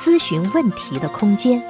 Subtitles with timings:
[0.00, 1.60] 咨询问题的空间。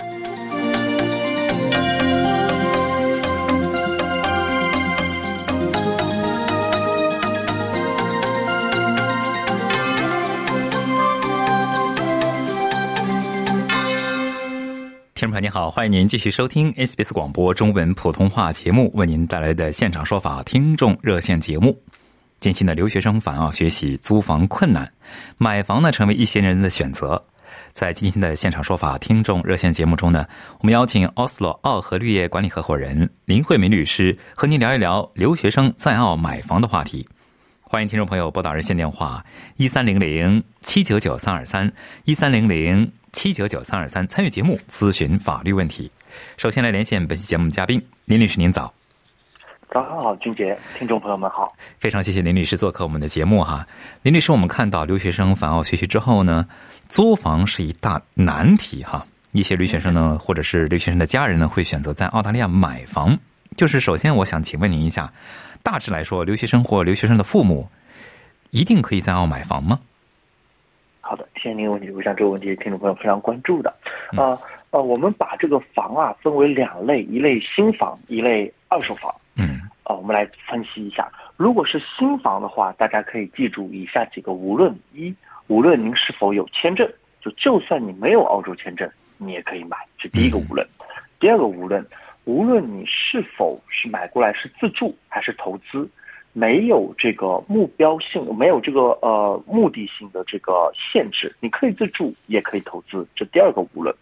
[15.12, 21.76] 听众朋友您好，欢迎您继续收听 SBS 广播中文普通话节目为您带来的现场说法听众热线节目。
[22.38, 24.90] 近期的留学生返澳学习，租房困难，
[25.36, 27.22] 买房呢成为一些人的选择。
[27.72, 30.26] 在今天的现场说法听众热线节目中呢，
[30.60, 37.08] 我们邀请奥斯洛奥和绿业管理合伙人林慧敏律师和您聊一聊留学生在澳买房的话题。
[37.62, 39.24] 欢迎听众朋友拨打热线电话
[39.56, 41.72] 一三零零七九九三二三
[42.04, 45.90] 一三零零七九九三二三参与节目咨询法律问题。
[46.36, 48.74] 首先来连线本期节目嘉宾林律师，您早。
[49.72, 51.52] 早上好，俊杰，听众朋友们好。
[51.78, 53.64] 非常谢谢林律师做客我们的节目哈。
[54.02, 56.48] 林律师，我们看到留学生返澳学习之后呢，
[56.90, 59.06] 租房是一大难题哈。
[59.30, 63.16] 一些留学生呢，或者是留学生的家人呢，会选择在澳大利亚买房。
[63.56, 65.12] 就是首先，我想请问您一下，
[65.62, 67.68] 大致来说，留学生或留学生的父母
[68.50, 69.78] 一定可以在澳买房吗？
[71.00, 71.90] 好的，谢谢您的问题。
[71.92, 73.72] 我想这个问题听众朋友非常关注的。
[74.16, 74.36] 啊
[74.70, 79.14] 呃，我们把这个房啊分为两类，一类新房，一类二手房。
[79.36, 81.08] 嗯，啊，我们来分析一下。
[81.36, 85.14] 如果是新房的话，大家可以记住以下几个：无论一，
[85.50, 86.88] 无论您是否有签证，
[87.20, 90.64] 就就算你没有澳洲签证，你也可以买，这第一个无论。
[91.18, 91.84] 第二个无论，
[92.24, 95.90] 无论你是否是买过来是自住还是投资，
[96.32, 103.92] 没有这个目标性，没有这个呃目的性的这个限制，你可以自住也可以投资，这第二个无论。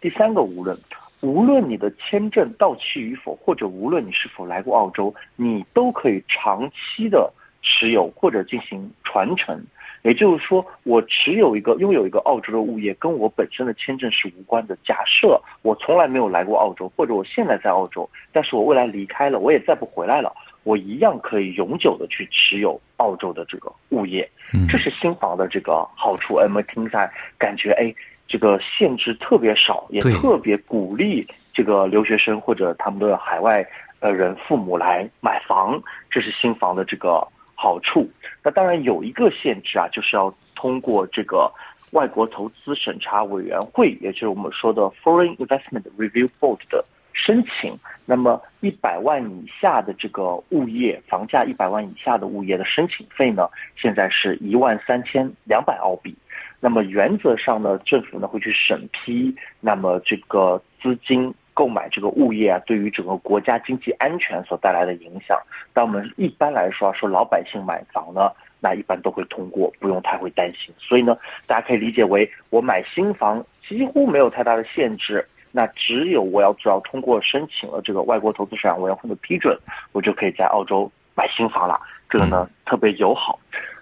[0.00, 0.76] 第三个无论。
[1.20, 7.32] 无论你的签证到期与否，或者无论你是否来过澳洲，你都可以长期的
[7.62, 9.64] 持有或者进行传承。
[10.02, 14.76] 也就是说，我持有一个拥有一个澳洲的物业，跟我本身的签证是无关的。
[14.84, 20.32] 假设我从来没有来过澳洲，或者我现在在澳洲，但是我未来离开了，我也再不回来了，
[20.64, 24.28] 我一样可以永久的去持有澳洲的这个物业。
[24.68, 26.36] 这是新房的这个好处。
[26.36, 27.94] 哎，我们听下来感觉哎。
[28.30, 33.66] 这个限制特别少，也特别鼓励这个留学生或者他们的海外
[34.00, 37.26] 呃人父母来买房，这是新房的这个
[37.60, 38.08] 好处。
[38.44, 41.52] 那当然有一个限制啊，就是要通过这个
[41.90, 47.76] 外国投资审查委员会，也就是我们说的 Foreign Investment Review Board 的申请。
[48.06, 56.14] 那么一百万以下的这个物业房价一百万以下的物业的申请费呢，现在是一万三千两百澳币。
[56.60, 65.36] 那么原则上呢，政府呢会去审批，那么这个资金购买这个物业啊，对于整个国家经济安全所带来的影响。
[65.72, 68.30] 但我们一般来说啊说老百姓买房呢，
[68.60, 70.72] 那一般都会通过，不用太会担心。
[70.78, 71.16] 所以呢，
[71.48, 79.58] 大家可以理解为我买新房几乎没有太大的限制，那只有我要只要通过申请了这个外国投资市场委员会的批准，
[79.90, 81.80] 我就可以在澳洲买新房了。
[82.08, 83.36] 这个呢特别友好。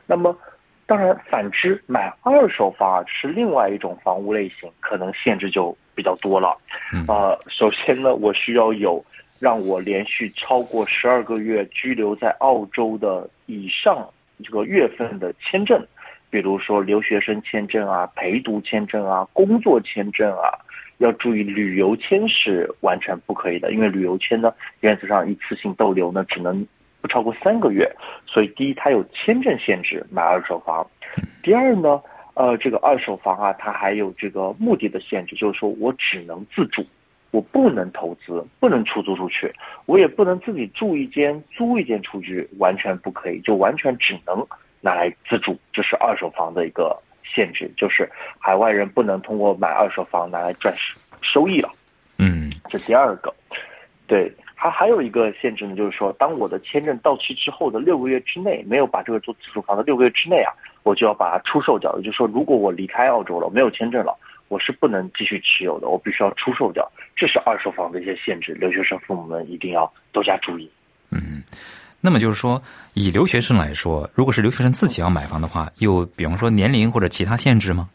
[0.07, 0.35] 那么。
[0.89, 6.57] 当然，反之，买二手房是另外一种房屋类型，可能限制就比较多了。
[7.09, 9.05] 呃，首先呢，我需要有
[9.41, 14.09] 让我连续超过十二个月居留在澳洲的以上
[14.45, 15.85] 这个月份的签证，
[16.31, 20.51] 比如说留学生签证啊、陪读签证啊、工作签证啊。
[20.99, 26.65] 要注意，旅游签是完全不可以的，因为旅游签呢，原则上一次性逗留呢，只能。
[27.01, 27.91] 不超过三个月，
[28.27, 30.85] 所以第一，它有签证限制买二手房；
[31.43, 32.01] 第二呢，
[32.35, 36.85] 呃，这个二手房啊，它还有这个目的的限制，就是说我只能自住，
[37.31, 39.53] 我不能投资，不能出租出去，
[39.85, 44.45] 我也不能自己住一间、租一间出去，完全不可以，就完全只能
[44.81, 45.57] 拿来自住。
[45.73, 50.75] 这是二手房的一个限制，就是海外人不能通过买二手房拿来赚
[51.21, 51.71] 收益了。
[52.19, 53.33] 嗯，这第二个，
[54.07, 54.33] 对。
[54.59, 60.51] 还还有一个限制呢，就是说，当我的签证到期之后的六个月之内，没有把这个做自住房的六个月之内啊，
[60.83, 61.95] 我就要把它出售掉。
[61.99, 64.17] 也就是说，如果我离开澳洲了，没有签证了，
[64.49, 66.91] 我是不能继续持有的，我必须要出售掉。
[67.15, 70.71] 这是二手房的一些限制，留学生父母们一定要多加注意。
[71.11, 71.43] 嗯，
[72.01, 72.61] 那么就是说，
[72.95, 77.91] 以留学生来说，如果是留学生自己要买房的话，有比方说年龄或者其他限制吗？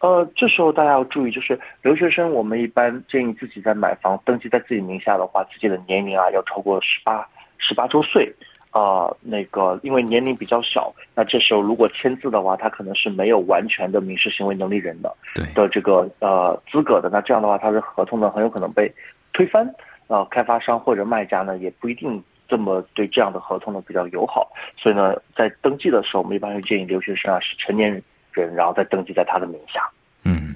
[0.00, 7.26] 呃，这时候大家要注意，就是留学生，我们一般建议自己在买房登记在自己名下的话，自己的年龄啊要超过十八
[7.58, 8.32] 十八周岁。
[8.72, 17.08] 啊，那个因为年龄比较小，那这时候如果签字的话，他可能是没有完全的民事行为能力人的对的这个呃资格的。
[17.08, 18.92] 那这样的话，他的合同呢很有可能被
[19.32, 19.66] 推翻。
[20.08, 24.52] 啊，开发商或者卖家呢也不一定这么对这样的合同呢比较友好。
[24.76, 28.02] 所以呢，在登记的时候，我们一般会建议留学生啊是成年
[28.42, 29.80] 人，然后再登记在他的名下。
[30.24, 30.54] 嗯，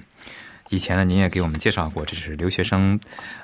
[0.69, 2.99] 以前呢，您也给我们介绍过，这是留学生，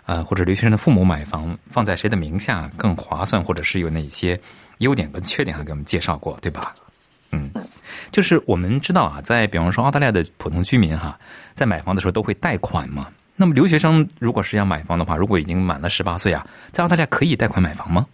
[0.06, 4.40] 呃，或者留学生的父母买房放在谁的名下更划算，或者是有哪些
[4.80, 6.74] 优点跟缺点，还给我们介绍过，对吧？
[7.32, 7.52] 嗯，
[8.12, 11.20] 就是我们知道啊，在比方说澳大利亚的普通居民哈，
[11.54, 13.08] 在买房的时候都会贷款嘛。
[13.36, 18.06] 那么留学生如果是要买房的话，如果已经满了十八岁啊，在澳大利亚可以贷款买房吗？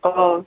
[0.00, 0.44] 呃，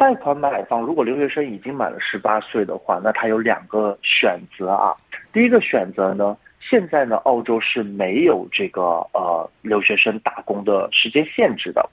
[0.00, 4.96] 贷款买房，如果留学生已经满了十八岁的话，那他有两个选择啊。
[5.30, 11.86] 第一个选择呢，现在呢，澳洲是没有这个呃留学生打工的时间限制的。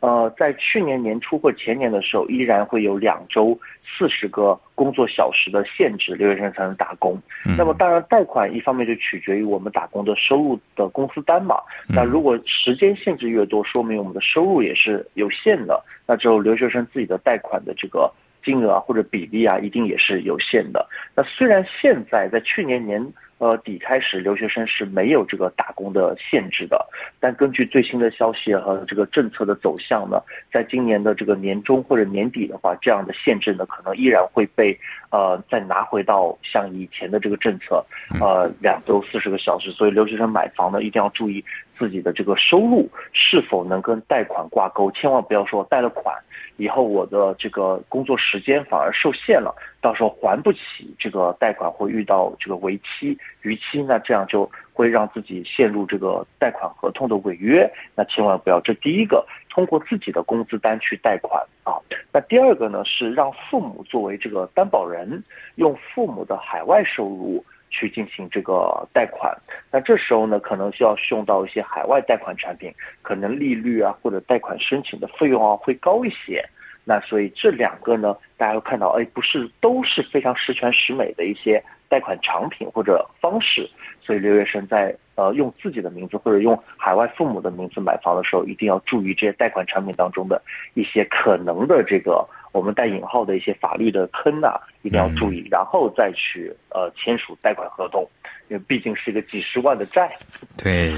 [0.00, 7.20] 呃，在去年年初或前年的时候，依然会有两周四十个工作小时的限制，留学生才能打工。
[7.56, 11.56] 那么，当然贷款一方面就取决于我们打工的收入的工资单嘛。
[11.86, 15.82] 那如果时间限制越多，说明我们的收入也是有限的。
[16.06, 18.10] 那只有留学生自己的贷款的这个
[18.44, 20.86] 金额啊或者比例啊，一定也是有限的。
[21.14, 23.12] 那虽然现在在去年年。
[23.40, 26.86] 呃，底开始留学生是没有这个打工的限制的，
[27.18, 30.20] 但根据最新的消息和这个政策的走向呢，
[30.52, 34.78] 在今年的这个年中或者年底的话，这样的限制呢，可能依然会被
[35.10, 37.82] 呃再拿回到像以前的这个政策，
[38.20, 39.70] 呃，两周四十个小时。
[39.70, 41.42] 所以留学生买房呢，一定要注意
[41.80, 46.14] 自己的这个收入是否能跟贷款挂钩，千万不要说贷了款
[46.58, 49.54] 以后我的这个工作时间反而受限了。
[49.80, 57.66] 到时候还不起这个贷款，会遇到这个为期逾期，那这样就会让自己陷入这个贷款合同的违约。
[57.94, 61.80] 那千万不要，这第一个通过自己的工资单去贷款啊。
[62.12, 65.24] 那第二个呢是让父母作为这个担保人，
[65.54, 69.34] 用父母的海外收入去进行这个贷款。
[69.70, 72.72] 那这时候呢，可能需要用到一些海外贷款产品，
[73.02, 76.44] 可能利率啊或者贷款申请的费用啊会高一些。
[76.84, 83.68] 那所以这两个呢，大家都看到，哎，不是都是非常十全十美的一些贷款产品或者方式。
[84.00, 90.42] 所以留学生在呃用自己的名字或者用海外父母的名字买房的时候，一定要注意这些贷款产品当中的
[90.74, 98.08] 一些可能的这个我们带引号的一些法律的坑啊，一定要注意，然后再去呃签署贷款合同，
[98.48, 100.10] 因为毕竟是一个几十万的债。
[100.56, 100.94] 对，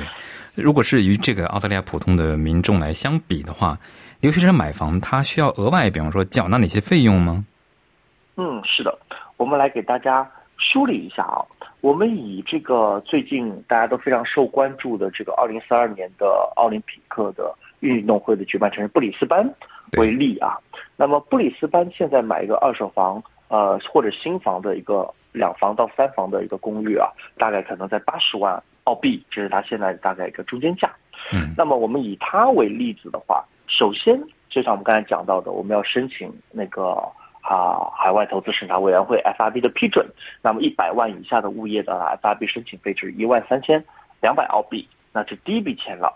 [0.54, 3.78] 如果是与这个澳大利亚普通的民众来相比的话。
[4.22, 7.44] 留学生买房，他需要额外，比方说缴纳哪些费用吗？
[8.36, 8.96] 嗯，是的，
[9.36, 11.42] 我们来给大家梳理一下啊。
[11.80, 19.44] 我们以这个最近大家都非常受关注的这个二零四二年的奥林匹克的运动会的举办城市布里斯班
[19.96, 20.58] 为例啊。
[20.96, 30.90] 那么布里斯班现在买一个二手房，呃，或者新房的一个两房到三房的一个公寓啊，大概可能在八十万澳币，这是它现在大概一个中间价。
[31.32, 33.44] 嗯，那么我们以它为例子的话。
[33.68, 36.92] 首先，就像我们刚才讲到的，我们要申请那个
[37.40, 40.06] 啊海外投资审查委员会 FRB 的批准。
[40.42, 43.82] 那么一百万以下的物业的 FRB 申请费是一万三千
[44.20, 46.12] 两百澳币，那是第一笔钱了。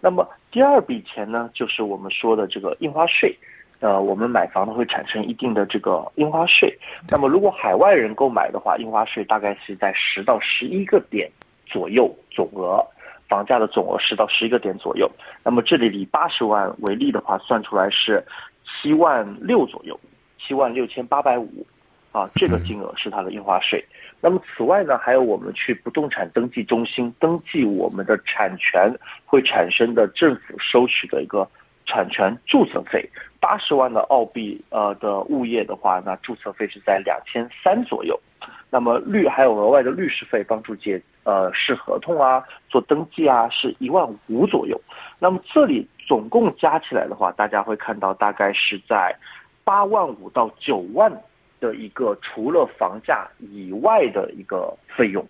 [0.00, 3.36] 那么第二笔钱呢，就是我们说的这个印花税。
[3.80, 6.76] 呃，我们买房呢会产生一定的这个印花税。
[7.08, 11.30] 那么如果海外人购买的话，印花税大概是在十到十一个点
[11.66, 12.84] 左右总额。
[13.28, 15.08] 房价的总额十到十一个点左右，
[15.44, 18.20] 那么这里以八十万为例的话，算出来是
[18.66, 19.96] 七万六左右，
[20.36, 21.64] 七万六千八百五，
[22.12, 23.84] 啊，这个金额是它的印花税。
[24.20, 28.92] 那么此外呢，还有我们去不动产登记中心登记我们的产权
[29.24, 31.48] 会产生的政府收取的一个
[31.86, 33.08] 产权注册费，
[33.40, 38.18] 八十万的澳币呃的物业的话，那注册费是在两千三左右。
[38.70, 44.80] 那么律还有额外的律师费，帮助解呃试合同啊，做登记啊，是一万五左右。
[45.18, 49.14] 那么这里总共加起来的话，大家会看到大概是在
[49.64, 51.12] 八万五到九万
[51.60, 55.26] 的一个除了房价以外的一个费用。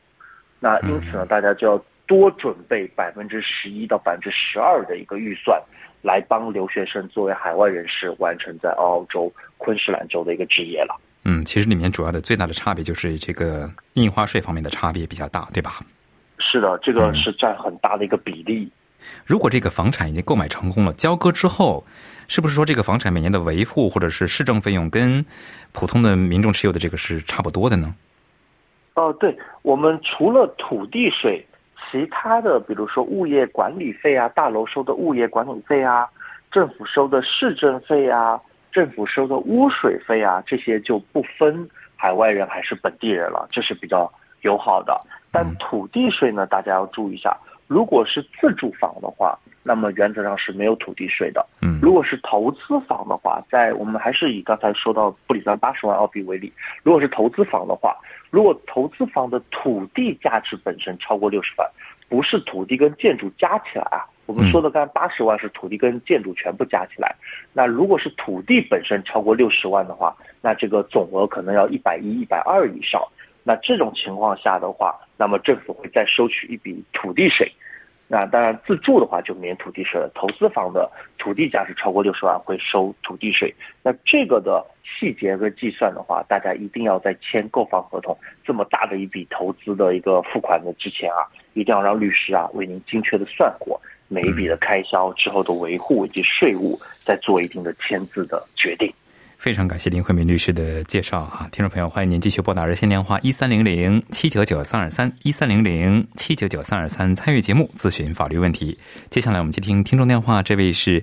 [0.59, 5.61] 那因此呢，大家就要多准备百分之十一到百分之十二的一个预算，
[6.03, 11.01] 来帮留学生作为海外人士完成在澳洲昆士兰州的一个职业了。
[11.25, 15.81] 嗯，其实里面主要的最大的差别就是这个印花税方面的差别比较大，对吧？
[16.39, 18.71] 是的，这个是占很大的一个比例。
[19.25, 21.85] 如果这个房产已经购买成功了，交割之后，
[22.29, 25.25] 是不是说这个房产每年的维护或者是市政费用跟
[25.73, 27.95] 普通的民众持有的这个是差不多的呢？
[28.95, 31.45] 哦，对，我们除了土地税，
[31.91, 36.07] 其他的比如说物业管理费啊，大楼收的物业管理费啊，
[36.51, 38.39] 政府收的市政费啊，
[38.73, 45.01] 政府收的污水费啊，这些就不分海外人还是本地人了，这是比较友好的。
[45.31, 47.37] 但土地税呢，大家要注意一下，
[47.71, 49.39] 如果是自住房的话。
[49.63, 51.47] 那么原则上是没有土地税的。
[51.61, 56.51] 嗯，如果是投资房的话，在我们还是以刚才说到布里斯班八十万澳币为例，
[56.83, 57.95] 如果是投资房的话，
[58.31, 61.71] 如果投资房的土地价值本身超过六十万，
[62.09, 67.15] 不是土地跟建筑加起来啊，我们说的刚才八十万是土地跟建筑全部加起来，
[67.53, 72.99] 那如果是土地本身超过六十万的话，那这个总额可能要一百一、一百二以上。
[73.43, 77.51] 那这种情况下的话，那么政府会再收取一笔土地税。
[78.13, 80.11] 那当然，自住的话就免土地税了。
[80.15, 83.55] 投资房的土地价值超过六十万会收土地税。
[83.85, 91.23] 那这个的细节和计算的话，大家一定要在签购房合同这么大的一笔投资的一个付款的之前啊，
[91.55, 98.93] 一定要让律师啊为您精确的算过每一笔的开销之后的维护以及税务，再做一定的签字的决定。
[99.41, 108.79] 非常感谢林慧敏律师的介绍哈，听众朋友，欢迎您继续拨打热线电话一三零零七九九三二三一三零零七九九三二三参与节目咨询法律问题。
[109.09, 111.03] 接下来我们接听听众电话，这位是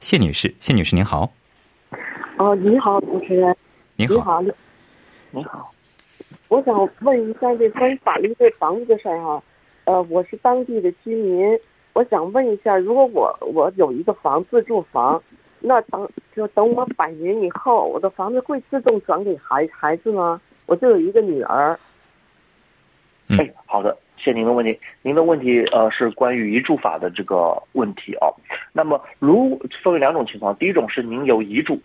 [0.00, 1.32] 谢女士，谢女士您好。
[2.36, 3.56] 哦，你好，主持人。
[3.96, 4.12] 你好。
[4.12, 4.42] 你好。
[5.30, 5.70] 你好。
[6.48, 9.42] 我想问一下这关于法律对房子的事儿哈，
[9.84, 11.58] 呃，我是当地的居民，
[11.94, 15.22] 我想问一下，如果我我有一个房自住房。
[15.60, 20.40] 那等就等我百年以后，我的房子会自动转给孩孩子吗？
[20.66, 21.78] 我就有一个女儿。
[23.30, 24.78] 哎，好的，谢您的问题。
[25.02, 28.32] 您的问题呃是关于遗嘱法的这个问题哦。
[28.72, 31.78] 那么，如分为两种情况，第一种是您有遗嘱，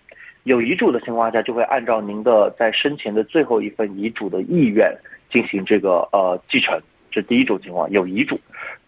[0.43, 4.95] 有遗嘱的情况下，就会按照您的在生前的最后一份遗嘱的意愿
[5.29, 6.79] 进行这个呃继承，
[7.11, 8.39] 这第一种情况有遗嘱。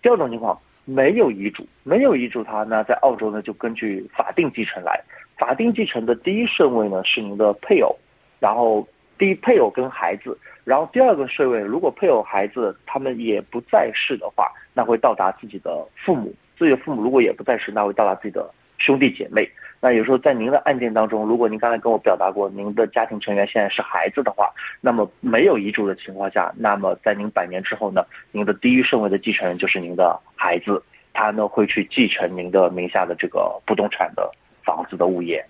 [0.02, 0.58] 第二种情况。
[0.86, 5.00] 没有遗嘱，没有遗嘱，他那在澳洲呢就根据法定继承来。
[5.38, 7.94] 法定继承的第一顺位呢是您的配偶，
[8.40, 8.88] 然后
[9.18, 16.34] 第一配偶跟孩子，然后第二个顺位如果配偶孩子他们也不在世的话，那会到达自己的父母。
[16.58, 19.50] 自己的父母如果也不在世，那会到达自己的兄弟姐妹。
[19.86, 24.52] 那有时候在您的案件当中，如果您刚才跟我表达过您的家庭成员现在是孩子的话，
[24.82, 30.82] 那么没有遗嘱的情况下，那么在您百年之后呢，您的第一顺位的继承人就是您的孩子，
[31.14, 34.28] 他呢会去继承您的名下的这个不动产的
[34.64, 35.46] 房子的物业。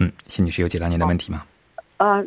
[0.00, 1.44] 嗯，谢女士有解答您的问题吗？
[1.98, 2.24] 呃，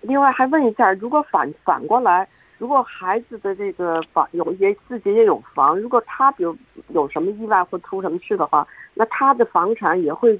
[0.00, 2.26] 另外还问一下，如果反反过来，
[2.58, 6.56] 如果孩子的这个房有也自己也有房，如果他比如
[6.88, 10.36] 有什么意外或出什么事的话，那他的房产也会。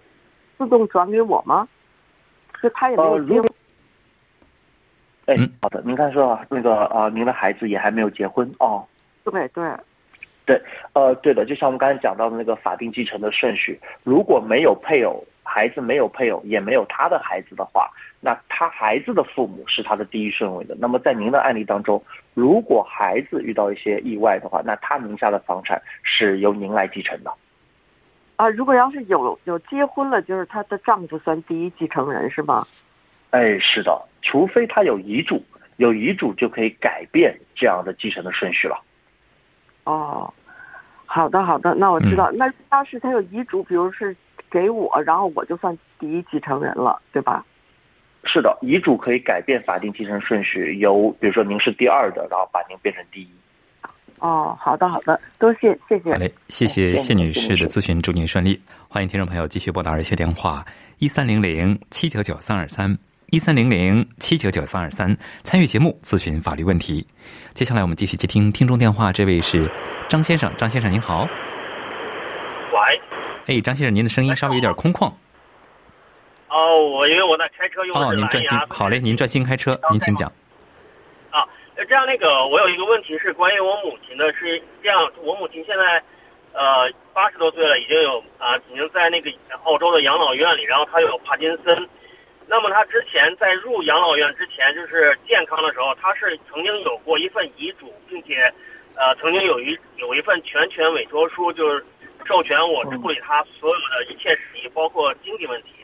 [0.60, 1.66] 自动转给我吗？
[2.60, 3.50] 是他也没有结婚。
[5.24, 8.84] 哎，好的，您看说那个啊，您的孩子也还没有结婚哦。
[9.24, 9.64] 对对
[10.44, 10.60] 对，
[10.92, 17.88] 呃，对的，就像我们刚才讲到的那个法定继承的顺序，如果没有配偶，孩子没有配偶，也没有他的孩子的话，
[18.20, 20.76] 那他孩子的父母是他的第一顺位的。
[20.78, 27.32] 那么在您的案例当中，如果孩子遇到一些意外的话，那他名下的房产是由您来继承的。
[28.40, 32.66] 啊，如果要是有有结婚了，就是她的丈夫算第一继承人是吗？
[33.32, 35.44] 哎，是的，除非她有遗嘱，
[35.76, 38.82] 有遗嘱就可以改变这样的继承的顺序了。
[39.85, 40.32] 哦，
[41.04, 42.30] 好的好的，那我知道。
[42.32, 44.16] 那要是她有遗嘱，比如是
[44.50, 47.44] 给我，然后我就算第一继承人了，对吧？
[48.25, 53.30] 是的，遗嘱可以改变法定继承顺序，由比如说您是第二的，然后把您变成第一。
[54.20, 56.12] 哦，好的，好的，多谢，谢谢。
[56.12, 58.60] 好嘞，谢谢谢女士的咨询，祝您顺利。
[58.88, 60.64] 欢迎听众朋友继续拨打热线电话
[60.98, 62.98] 一三零零七九九三二三
[63.30, 67.06] 一三零零七九九三二三，参与节目咨询法律问题。
[67.54, 69.70] 接下来我们继续接听听众电话，这位是
[70.08, 71.26] 张先生，张先生您好。
[72.72, 73.00] 喂。
[73.46, 75.10] 哎，张先生，您的声音稍微有点空旷。
[76.48, 80.30] 哦，我因为我在开车用哦，您专心，好嘞，您专心开车，您请讲。
[81.88, 86.02] 这样，那个我有一个问题是关于我母亲的，是这样，我母亲现在，
[86.52, 89.30] 呃，八十多岁了，已经有啊，已经在那个
[89.64, 91.88] 澳洲的养老院里，然后她有帕金森。
[92.46, 98.52] 那么她之前在入养老院之前，就是健康的时候，她是曾经有过一份遗嘱，并且，
[98.96, 101.84] 呃，曾经有一有一份全权委托书，就是
[102.26, 105.75] 授权我处理她所有的一切事宜，包括经济问题。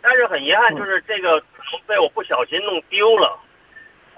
[0.00, 1.42] 但是很遗憾，就是这个
[1.86, 3.38] 被我不小心弄丢了。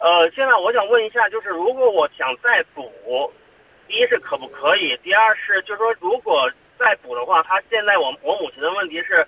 [0.00, 2.88] 呃，现在我想问一下，就是如果我想再补，
[3.88, 4.96] 第一是可不可以？
[5.02, 9.26] 第二是，就是说如果再补的话，他现在我我母亲的问题是，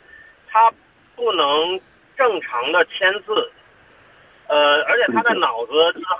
[0.48, 0.72] 他
[1.16, 1.80] 不能
[2.16, 3.50] 正常的签字，
[4.46, 5.72] 呃，而且他的脑子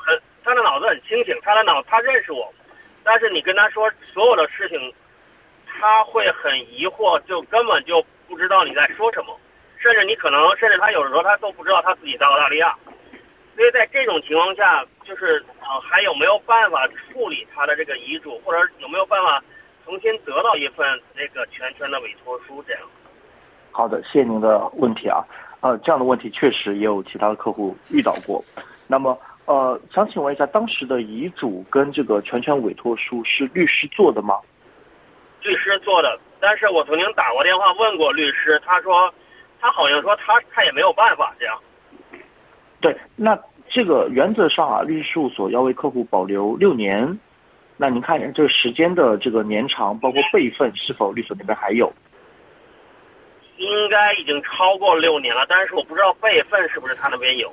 [0.05, 2.53] 很，他的脑子很清醒，他的脑他认识我，
[3.05, 4.93] 但是你跟他说所有的事情，
[5.67, 9.39] 他会很疑惑，就根本就不知道你在说什么，
[9.79, 12.77] 甚至你可能甚至他有的时候他都不知道他自己在澳大利亚。
[13.57, 19.43] 所以在这种情况下，就是呃还有没有办法处理他的这个遗嘱，或者有没有办法
[19.85, 22.83] 重新得到一份那个全权的委托书这样？
[23.73, 25.23] 好的，谢谢您的问题啊。
[25.61, 28.43] 呃，这样的问题确实也有其他的客户遇到过。
[28.89, 34.41] 那么，呃，想请问一下，当时的遗嘱跟这个全权委托书是律师做的吗？
[35.43, 39.13] 律师做的，但是我曾经打过电话问过律师，他说，
[39.61, 41.59] 他好像说他他也没有办法这样。
[42.81, 47.19] 对，那这个原则上啊，律师事务所要为客户保留六年。
[47.77, 51.91] 那您看一下这个时间的这个年长，包括备份是否律所那边还有？
[53.57, 57.53] 应该已经超过六年了，但是我不知道备份是不是他那边有。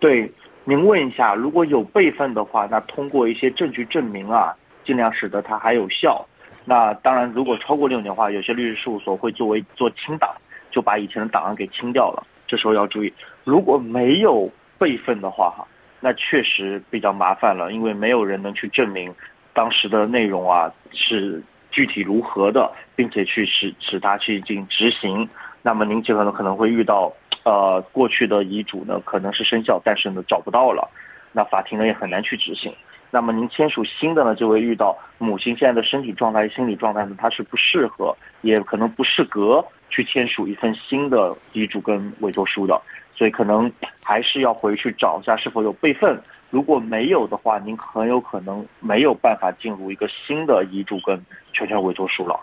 [0.00, 0.30] 对，
[0.64, 6.24] 您问一下，如果有备份的话，那通过一些证据证明啊，尽量使得它还有效。
[6.64, 10.34] 那当然，如果超过六年的话，有些律师事务所会作为做清档，
[10.70, 12.24] 就把以前的档案给清掉了。
[12.46, 13.12] 这时候要注意，
[13.44, 15.66] 如果没有备份的话，哈，
[16.00, 19.14] 那确实比较麻烦了，因为没有人能去证明
[19.52, 21.42] 当时的内容啊是。
[21.70, 25.28] 具体如何的，并且去使使他去进行执行，
[25.60, 30.88] 那么您这个呢可能会遇到，呃，过去的遗嘱呢可能是生效，但是呢找不到了，
[31.32, 32.72] 那法庭呢也很难去执行。
[33.14, 42.76] 那么您签署新的呢，就会遇到母亲现在的身体状态、心理状态呢，它是不适合，也可能不适格去签署一份新的遗嘱跟委托书的，
[43.14, 43.70] 所以可能
[44.02, 46.20] 还是要回去找一下是否有备份。
[46.50, 52.40] 如果没有的话，您很有可能没有办法进入一个新的遗嘱跟全权委托书了。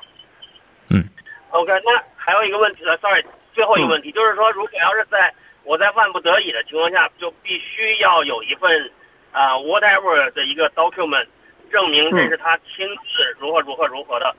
[0.90, 1.04] 嗯
[1.50, 5.34] ，OK，那还有一个问题呢，Sorry，最后一个问题就是说，如果要是在
[5.66, 8.90] 我在万不得已的情况下，就必须要有一份
[9.32, 11.26] 啊 whatever 的一个 document
[11.72, 14.36] 证明这是他亲自如何如何如何的，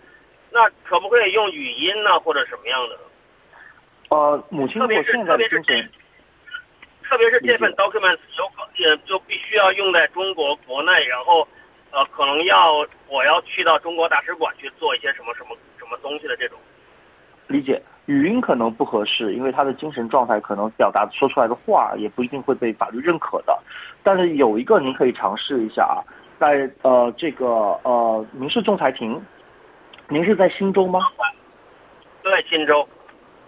[0.50, 2.98] 那可不可以用语音呢，或者什么样的？
[4.10, 5.82] 呃，母亲，特别是特别是这。
[7.04, 11.46] 特别是这份 documents 有可也就必须要用在中国国内，然后，
[11.90, 12.72] 呃，可能要
[13.06, 16.58] 我要去到中国大使馆去做一些什么什么什么东西的这种。
[17.48, 23.58] 理解，语音可能不合适，因为他的精神状态可能表达说出来的话也不一定会被法律认可的。
[24.02, 26.02] 但是有一个您可以尝试一下啊，
[26.38, 27.46] 在呃这个
[27.82, 29.20] 呃民事仲裁庭，
[30.08, 31.00] 您是在新州吗？
[32.22, 32.86] 对，新州。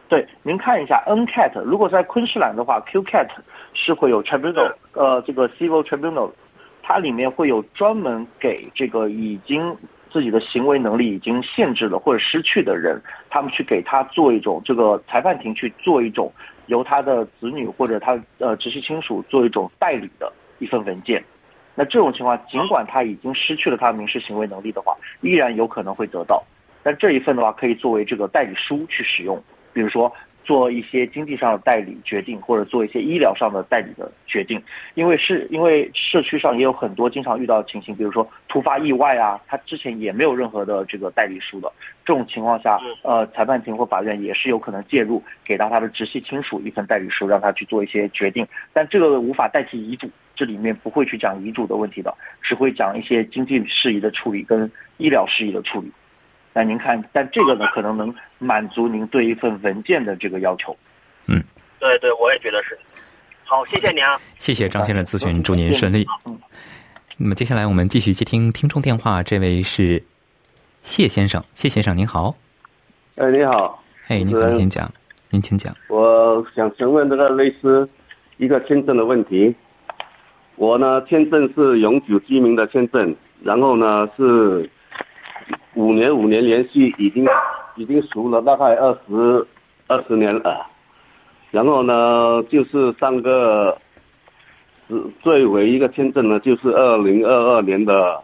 [0.06, 3.28] 对，您看一下 NCAT，如果在昆士兰的话，QCAT
[3.72, 6.30] 是会有 tribunal，呃，这个 civil tribunal，
[6.82, 9.74] 它里面会有专门给这个已经
[10.12, 16.30] 自己的行为能力已经限制了或者失去的人，他们去给他做一种这个裁判庭去做一种
[16.66, 21.22] 由他的子女或者他呃直系亲属做一种代理的一份文件。
[21.74, 26.42] 那这种情况，尽管他已经失去了他民事行为能力的话，依然有可能会得到。
[26.82, 29.42] 但这一份的话，可以作为这个代理书去使用。
[29.72, 30.12] 比如说
[30.44, 34.62] 做一些经济上的代理决定，或者做一些医疗上的代理的决定，
[34.94, 41.72] 因为是因为社区上也有很多经常遇到的情形，比如说突发意外啊，他之前也没有任何的这个代理书的，
[42.04, 55.90] 这种情况下，呃，裁判庭或法院也是有可能介入，给到他的直系亲属一份代理书，让他去做一些决定，但这个无法代替遗嘱，这里面不会去讲遗嘱的问题的，只会讲一些经济事宜的处理跟医疗事宜的处理。
[56.53, 60.77] 那您看，但这个呢，可能能满足您对一份文件的这个要求。
[61.27, 61.42] 嗯，
[61.81, 62.79] 对对，我也觉得是。
[63.44, 64.20] 好，谢谢您啊。
[64.38, 66.07] 谢谢张先生咨询，祝您顺利。
[66.27, 66.38] 嗯。
[67.16, 70.03] 那么接下来我们继续接听听众电话，这位是
[70.83, 72.37] 谢先生，谢先生您好。
[73.16, 73.83] 哎，你好。
[74.09, 74.92] 哎，您好，您讲，
[75.31, 75.77] 您请讲。
[75.88, 77.88] 我想询问这个类似
[78.37, 79.55] 一个签证的问题。
[80.56, 84.68] 我呢，签证是永久居民的签证，然后呢是。
[85.74, 87.26] 五年五年连续已经
[87.74, 89.44] 已经熟了大概二十
[89.88, 90.64] 二十年了，
[91.50, 93.76] 然后呢就是上个
[94.88, 98.22] 是最尾一个签证呢就是二零二二年的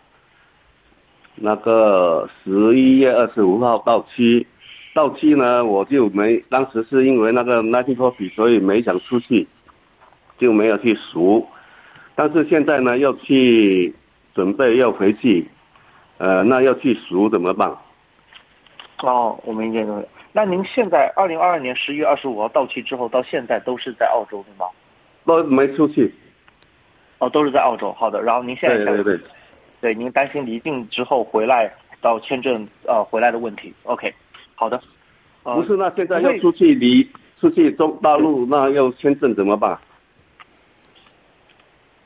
[1.34, 4.46] 那个十一月二十五号到期，
[4.94, 9.44] 到期呢我就没当时是因为那个 nineteen coffee 所以没想出去，
[10.38, 11.44] 就没有去赎，
[12.20, 13.94] 但是现在呢要去
[14.35, 15.46] 准备要回去。
[16.18, 17.74] 呃，那要去赎怎么办？
[18.98, 20.04] 哦，我明白了。
[20.35, 24.66] 那您现在二零二二年十一月二十五号到期之后，到现在都是在澳洲对吗？
[25.24, 26.14] 都没出去。
[27.20, 27.90] 哦，都是在澳洲。
[27.94, 29.20] 好的，然后您现在对对对，
[29.80, 33.72] 对您担心离境之后回来到签证呃回来的问题。
[33.85, 34.12] OK，
[34.54, 34.78] 好的。
[35.42, 37.09] 不是，那现在要出去离
[37.40, 39.78] 出去中大陆，那要签证怎么办？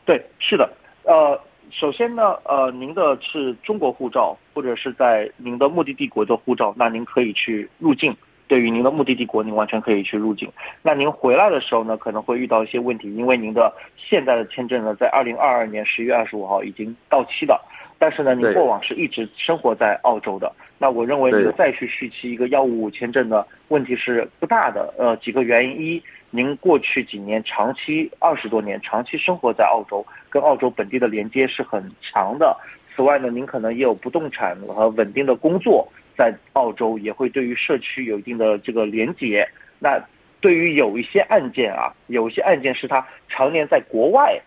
[0.04, 0.70] 对，是的，
[1.04, 1.40] 呃。
[1.70, 8.14] 首先呢，呃，您的是中国护照，或者是在您的目的地国的护照，那您可以去入境。
[8.46, 10.48] 对于您的目的地国，您完全可以去入境。
[10.82, 17.60] 那您回来的时候呢，可能会遇到一些问题，因为您的现在的签证呢，在二零二二年十月二十五号已经到期了。
[18.04, 20.52] 但是呢，你过往是一直生活在澳洲的。
[20.76, 24.92] 那我认为您再去续期一个幺五五签证呢，问题是不大的。
[24.98, 32.54] 呃，几个原因：一，您过去几年长期二十多年长期生活在澳洲，跟澳洲本地的连接是很强的。
[32.94, 35.88] 此外呢，您可能也有不动产和稳定的工作。
[36.14, 39.48] 在澳洲也会对于社区有一定的这个连接。
[39.78, 39.98] 那
[40.42, 44.38] 对于有一些案件啊，有一些案件是他常年在国外，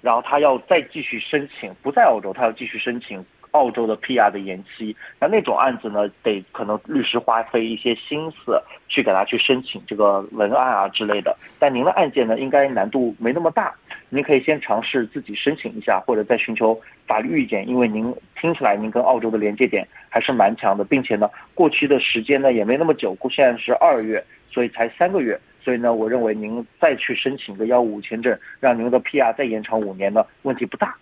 [0.00, 4.94] 然后他要再继续申请不在澳洲，他要继续申请澳洲的 PR 的延期。
[5.18, 11.36] 那那种案子呢，得可能律师花费一些心思去给他去申请这个文案啊之类的。
[11.58, 13.74] 但您的案件呢，应该难度没那么大。
[14.12, 30.94] 您可以先尝试自己申请一下，或者再寻求法律意见，因为您听起来您跟澳洲的连接点还是蛮强的，并且呢，过去的时间呢也没那么久，现在是二月，所以才三个月，所以呢，我认为您再去申请个幺五五签证，让您的 PR 再延长五年呢，问题不大。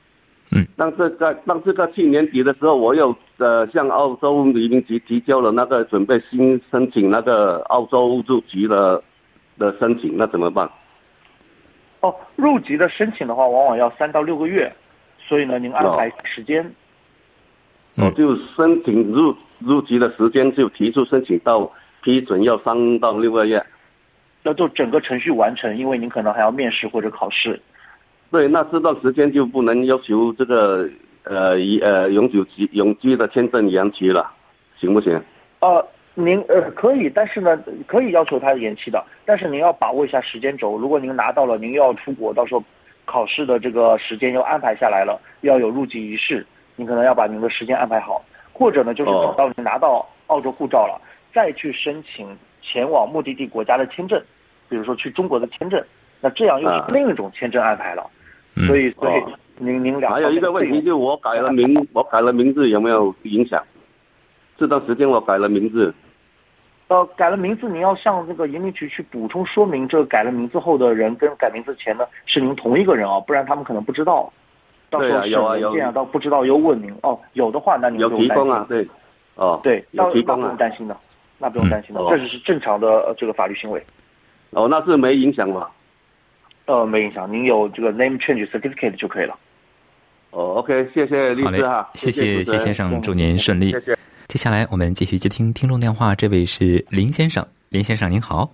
[0.51, 9.03] 嗯，但是在但是在去年底的时候，我又呃向澳洲移民局提交了那个准备新申请那个澳洲入籍的
[9.59, 10.69] 的申请，那怎么办？
[12.01, 14.73] 哦，入籍的申请的话，往往要三到六个月，
[15.19, 16.65] 所以呢，您安排时间。
[17.97, 21.71] 哦，就申请入入籍的时间就提出申请到
[22.03, 23.63] 批准要三到六个月，
[24.49, 27.61] 要做整个程序完成，因为您可能还要面试或者考试。
[28.31, 30.89] 对，那这段时间就不能要求这个
[31.23, 34.29] 呃一呃永久居永居的签证延期了，
[34.81, 35.23] 行不行？
[35.61, 35.87] 呃。
[36.21, 37.57] 您呃可以，但是呢，
[37.87, 40.77] 可以要求他延期的，但是您要把握一下时间轴。
[40.77, 42.65] 如果您拿到了，您又要出国，到时候
[43.05, 48.21] 考试的这个时间又安排下来了，要有入籍仪式，您可能要把您的时间安排好。
[48.53, 51.01] 或者呢，就是等到您拿到澳洲护照了，
[51.33, 54.21] 再去申请前往目的地国家的签证，
[54.69, 55.83] 比如说去中国的签证，
[56.21, 58.05] 那这样又是另一种签证安排了。
[58.67, 59.23] 所以，所以
[59.57, 63.63] 您您俩还有一个问题，就我改了名，我改了名字有没有影响？
[64.57, 65.95] 这段时间我改了名字。
[66.89, 74.33] 呃，改了名字，您要向这个移民局去补充说明，这个改了名字后的人跟改名字前的是您同一个人啊，不然他们可能不知道。
[74.91, 75.71] 对啊，有啊有。
[75.73, 78.89] 这样到不知道又问您哦，有的话那您有提供啊，对，
[79.35, 80.97] 哦，对，有提供啊，不用担心的，
[81.39, 83.85] 那不用担心的，这只是正常的这个法律行为。
[84.51, 85.71] 哦，那是没影响吧？
[86.67, 89.37] 呃，没影响，您有这个 name change certificate 就可以了。
[90.31, 93.71] 哦，OK，谢谢律师哈，谢谢谢先生，祝您顺利。
[93.71, 93.97] 谢谢。
[94.29, 98.51] 接下来我们继续接听听众电话，这位是林先生，林先生您好。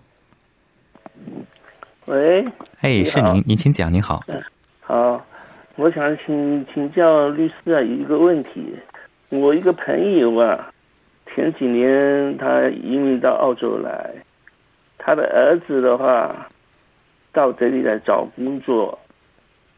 [2.05, 2.45] 喂，
[2.81, 4.23] 哎，是您，您请讲，您好。
[4.81, 5.21] 好，
[5.75, 8.77] 我想请请教律师啊一个问题，
[9.31, 10.71] 我一个朋友啊，
[11.35, 14.15] 前几年他移民到澳洲来，
[15.05, 16.49] 他的儿子的话
[17.31, 18.99] 到这里来找工作。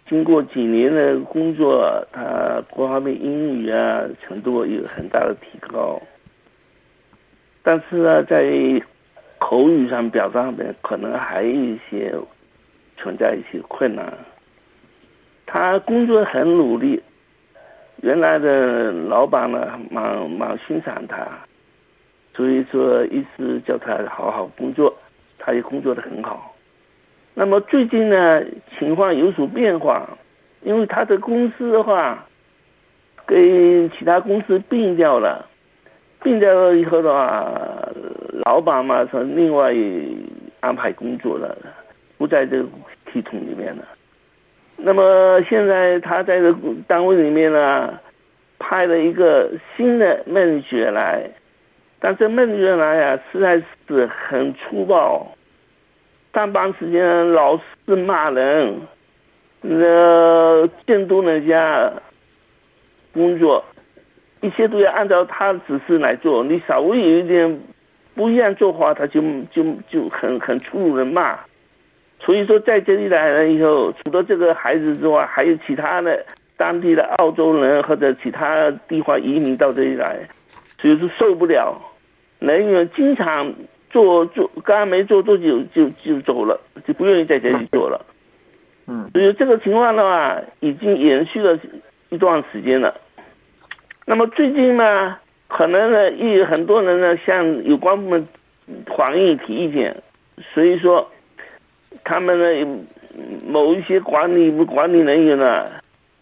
[0.08, 6.00] 经过几年的工作，他各方面英语啊程度有很大的提高，
[7.64, 8.80] 但是呢，在
[9.38, 12.14] 口语上表达上面可能还有一些
[12.96, 14.16] 存在一些困难。
[15.44, 17.02] 他工作很努力，
[18.02, 21.26] 原来的老板呢蛮蛮欣赏他，
[22.32, 24.96] 所以说一直叫他好好工作，
[25.46, 26.52] 他也工作的很好。
[27.32, 28.42] 那么最近呢，
[28.76, 30.08] 情况有所变化，
[30.62, 32.26] 因为他的公司的话，
[33.24, 35.46] 跟其他公司并掉了，
[36.20, 37.48] 并掉了以后的话，
[38.44, 39.72] 老板嘛是另外
[40.58, 41.56] 安排工作了，
[42.18, 42.68] 不在这个
[43.12, 43.84] 系统里面了。
[44.76, 46.52] 那么现在他在这
[46.88, 47.96] 单位里面呢，
[48.58, 51.22] 派了一个新的孟雪来，
[52.00, 55.24] 但是孟雪来呀，实在是很粗暴。
[56.36, 58.78] 上班时间老是骂人，
[59.62, 61.90] 呃，监督人家
[63.14, 63.64] 工作，
[64.42, 66.44] 一切都要按照他的指示来做。
[66.44, 67.58] 你稍微有一点
[68.14, 71.38] 不一样做法，他就就就很很粗鲁的骂。
[72.20, 76.22] 所以说，在这里来了以后，除了这个孩子之外，还有其他的
[76.58, 80.18] 当地的澳洲人或者其他地方移民到这里来，
[80.82, 81.74] 所以说受不了，
[82.40, 83.50] 人员经常。
[83.96, 88.04] 做做刚没做多久就就走了，就不愿意在这里做了。
[88.86, 91.58] 嗯，所以这个情况的话，已经延续了
[92.10, 92.94] 一段时间了。
[94.04, 95.16] 那么最近呢，
[95.48, 98.28] 可能呢，有很多人呢向有关部门
[98.94, 99.96] 反映提意见，
[100.52, 101.10] 所以说
[102.04, 102.78] 他们呢
[103.48, 105.68] 某一些管理管理人员呢，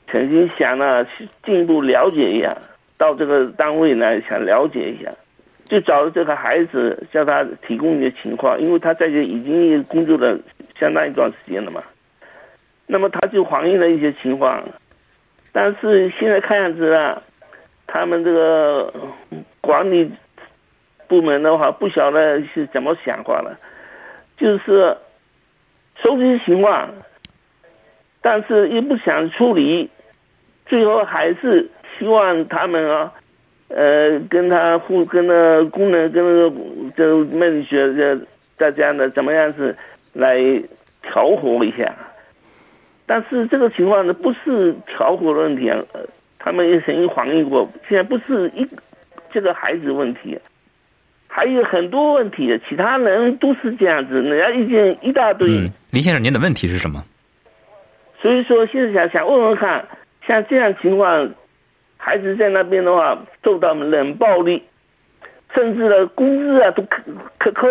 [0.07, 1.05] 曾经想呢
[1.45, 2.57] 进一步了解一下，
[2.97, 5.11] 到这个单位呢想了解一下，
[5.67, 10.39] 就找了这个孩子，叫他提供一些情况，因为他在这已经工作了
[10.79, 11.83] 相当一段时间了嘛。
[12.87, 14.63] 那么他就反映了一些情况，
[15.53, 17.23] 但是现在看样子啊，
[17.87, 18.93] 他们这个
[19.63, 20.11] 管理
[21.09, 23.59] 部门的话，不晓得是怎么想法了，
[24.37, 24.95] 就是
[26.03, 26.91] 收集情况，
[28.21, 29.89] 但是又不想处理，
[30.67, 31.67] 最后还是
[31.99, 33.13] 希望他们啊，
[33.77, 36.57] 呃，跟他互跟那工人跟那个
[36.97, 38.17] 这美学这
[38.57, 39.77] 大家呢，怎么样子
[40.13, 40.39] 来
[41.03, 41.93] 调和一下。
[43.05, 46.01] 但是这个情况呢，不是调和的问题啊，呃，
[46.39, 48.65] 他们也曾经反映过，现在不是一
[49.33, 50.39] 这个孩子问题，
[51.27, 55.49] 还有很多问题，其他人都是这样子，人家意见一大堆。
[55.49, 57.05] 嗯，林先生，您的问题是什么？
[58.23, 59.85] 所以说，现在想想问问看，
[60.27, 61.29] 像这样情况，
[62.05, 64.63] 孩子在那边的话受到冷暴力，
[65.55, 67.03] 甚至呢工资啊都克
[67.39, 67.67] 克扣，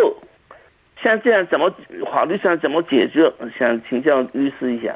[1.03, 1.71] 像这样怎么
[2.11, 3.31] 法律上怎么解决？
[3.59, 4.95] 想请教律师一下。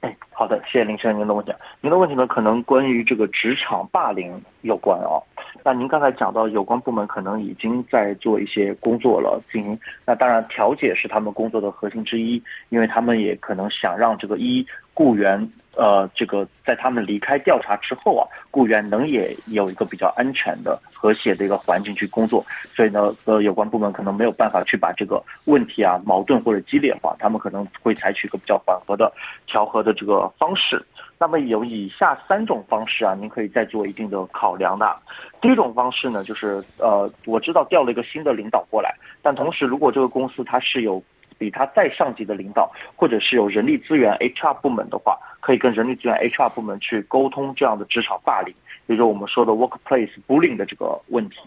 [0.00, 1.52] 哎，好的，谢谢林先生您的问题。
[1.82, 5.22] 您的问题呢，可能关于这个职场霸凌有关哦。
[5.66, 29.10] 那您刚才讲到有关部门可能已经在做一些工作了，进行那当然调解是他们工作的核心之一，因为他们也可能想让这个一雇员呃这个在他们离开调查之后啊，雇员能也有一个比较安全的和谐的一个环境去工作，所以呢呃有关部门可能没有办法去把这个问题啊矛盾或者激烈化，他们可能会采取一个比较缓和的
[29.46, 30.84] 调和的这个方式。
[31.24, 34.94] 那么有以下三种方式啊，您可以再做一定的考量的。
[35.40, 41.02] 第一种方式呢，就是呃，我知道调了一个新的领导过来，但同时如果这个公司它是有
[41.38, 48.54] 比他再上级的领导，或者是有人力资源 HR 部门的话，可以跟人力资源 HR 部门去沟通这样的职场霸凌，
[48.88, 51.38] 也就是我们说的 workplace bullying 的这个问题。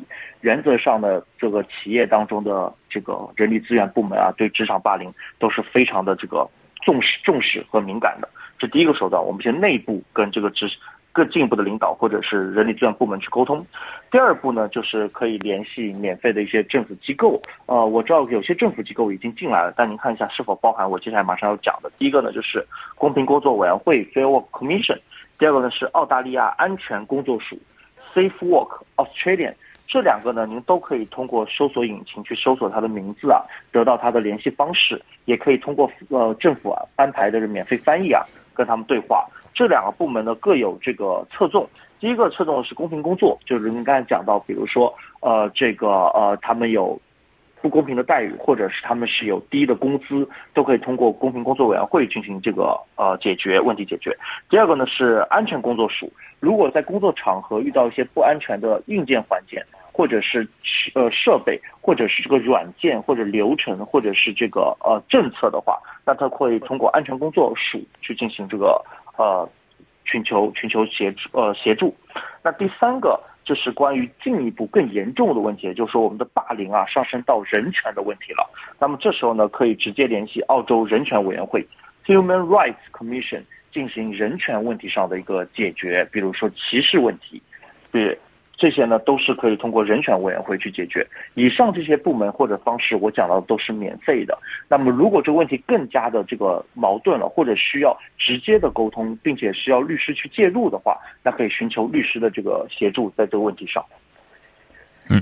[0.42, 6.50] 原则上呢，这个企业当中的这个人力资源部门啊，对职场霸凌都是非常的这个
[6.82, 8.28] 重视、重视和敏感的。
[8.58, 10.70] 这第一个手段，我们先内部跟这个职
[11.12, 13.66] 更进一步的领导或者是人力资源部门去沟通。
[14.12, 17.42] 第二步呢，就是可以联系免费的一些政府机构。
[17.66, 21.92] 呃，我知道有些政府机构已经进来了，但您看一下是否包含我接下来马上要讲的。
[21.98, 22.66] 第一个呢，就是
[22.96, 25.00] 公平工作委员会 （Fair Work Commission）。
[25.40, 27.58] 第二个呢是澳大利亚安全工作署
[28.14, 29.54] （Safe Work Australia）。
[29.88, 33.42] 这两个呢，您都可以通过搜索引擎去搜索它的名字啊，
[33.72, 38.22] 得到它的联系方式，也可以通过呃政府啊安排的免费翻译啊。
[38.58, 41.70] 跟他们对话，这两个部门呢各有这个侧重。
[42.00, 47.00] 第一个侧重的是公平工作，就是您刚才讲到，比如说呃这个呃他们有
[47.62, 54.16] 不公平的待遇，或者是他们是有低的工资，都可以通过公平工作委员会进行这个呃解决问题解决。
[54.50, 59.60] 第二个呢是安全工作署，如果在工作场合遇到一些不安全的硬件环境，
[59.92, 60.48] 或者是
[60.94, 65.80] 呃设备，或者是这个软件或者流程，或者是这个呃政策的话。
[66.06, 68.82] 那他会通过安全工作署去进行这个
[69.18, 69.50] 呃
[70.06, 71.94] 寻求寻求协助呃协助。
[72.44, 78.46] 那第三个这是关于进一步更严重的问题，就是说我们的霸凌啊上升到人权的问题了。
[78.78, 81.66] 那么这时候呢，可以直接联系澳洲人权委员会
[82.06, 87.42] （Human Rights Commission） 进行人权问题上的一个解决，比如说歧视问题，
[87.90, 88.20] 对。
[88.58, 91.06] 这些呢都是可以通过人权委员会去解决。
[91.36, 94.38] 以上这些部门或者方式，我讲到的都是免费的。
[94.68, 103.86] 那么，如果这个问题更加的这个矛盾了，或者需要直接的沟通，并且需要律师去介入的话，那可以寻求律师的这个协助，在这个问题上。
[105.10, 105.22] 嗯，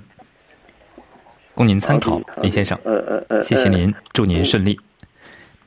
[1.53, 2.79] 供您参考，林先生。
[2.85, 4.79] 呃呃呃，谢谢您，祝您顺利。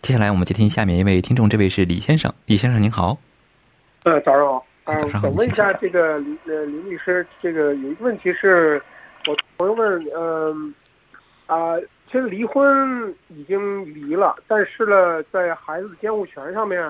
[0.01, 2.33] 接下来我们接听下面一位听众，这位是李先生。
[2.47, 3.19] 李先生您好。
[4.05, 4.65] 呃，早上好。
[4.89, 6.15] 啊，想问一下这个
[6.47, 8.83] 呃林律师，这个有一个问题是，
[9.27, 10.75] 我朋友问，嗯，
[11.47, 16.83] 啊，其实离婚已经离了，但是呢，在孩子的监护权上面，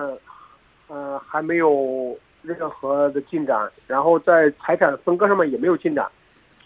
[0.87, 6.07] 呃，还没有任何的进展，然后在财产分割上面也没有进展。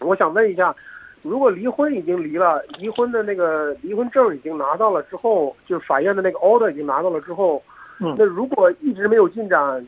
[0.01, 0.75] 我想问一下，
[1.23, 7.59] 如果离婚已经离了，离婚的那个离婚证已经拿到了之后，就是法院的那个 order 已经拿到了之后，
[7.97, 9.83] 嗯，那如果一直没有进展？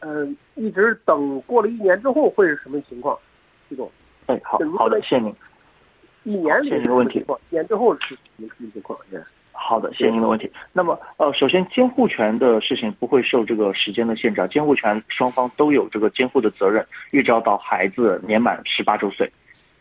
[0.00, 3.18] 嗯，一直等过了一年之后会是什么情况？
[3.68, 3.90] 徐总，
[4.26, 5.34] 哎，好好的，谢谢您。
[6.24, 7.24] 一年谢谢您的问题。
[7.50, 8.98] 一年之后是什么情况？
[9.52, 10.50] 好的，谢谢您的问题。
[10.72, 19.30] 那么，呃，首先监护权的事情不会受这个时间的限制，啊监护权双方都有这个监护的责任，一直要到孩子年满十八周岁。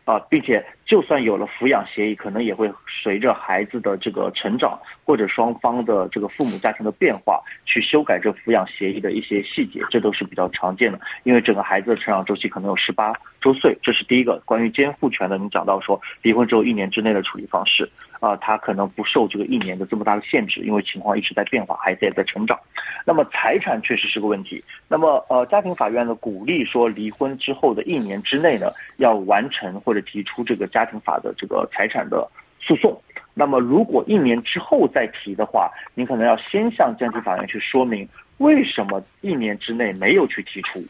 [0.07, 2.71] 啊，并且就算有了抚养协议，可能也会
[3.03, 10.97] 随着孩子的这个成长或者双方的这个父母家庭的变化，去修改这抚养协议的一些细节，这都是比较常见的。
[11.23, 15.37] 因为整个孩子的成长周期可能有十八周岁，这是第一个关于监护权的。
[15.37, 17.89] 你讲到说离婚之后一年之内的处理方式，
[18.19, 22.59] 啊，他可能不受这个一年的这么大的限制，因为情况一直在变化，孩子也在成长。
[23.05, 24.63] 那么财产确实是个问题。
[24.87, 32.27] 那么呃，家庭法院呢鼓励说离婚之后的一年之内呢，要完成或者提出这个家庭法的这个财产的
[32.59, 32.99] 诉讼。
[33.33, 40.83] 那么如果一年之后再提的话，您可能要先向家庭法院去说明为什么一年之内没有去提出，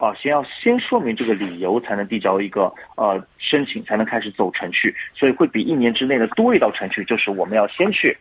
[0.00, 4.94] 啊，先要先说明这个理由，才能递交一个呃申请，才能开始走程序。
[5.14, 8.16] 所以会比一年之内的多一道程序，就是我们要先去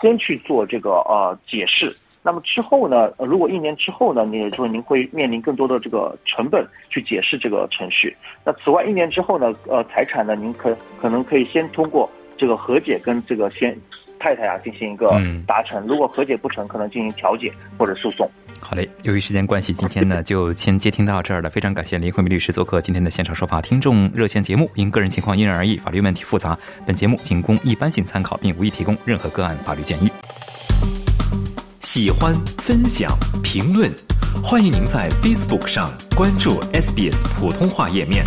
[0.00, 1.96] 先去做这个呃解释。
[2.22, 3.10] 那么之后呢？
[3.18, 8.14] 呃，如果一年之后呢，你也就是您会面临更多的这个成本去解释这个程序。
[8.44, 13.74] 那此外，一年之后呢，呃，财产呢，您可可能可以先通过这个和解跟这个先
[14.18, 15.86] 太太啊进行一个达成。
[15.86, 18.28] 如果和解不成，可能进行调解或者诉讼。
[18.60, 21.48] 好嘞，由于时间关系，今天呢就先接听到这儿了。
[21.48, 24.70] 非常感谢林慧敏律师做客今天的现场说法听众热线节目。
[24.74, 30.10] 因个人情况因人而异，法律问题复杂，本节目仅供一般性参考，并无意提供任何个案法律建议。
[31.80, 33.90] 喜欢、分享、评论，
[34.42, 38.24] 欢迎您在 Facebook 上关注 SBS 普通话页面。